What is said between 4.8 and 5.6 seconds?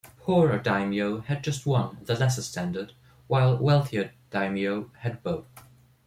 had both.